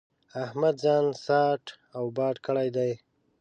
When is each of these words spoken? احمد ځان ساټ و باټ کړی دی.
احمد 0.43 0.75
ځان 0.83 1.05
ساټ 1.25 1.63
و 2.03 2.07
باټ 2.17 2.35
کړی 2.45 2.67
دی. 2.75 2.91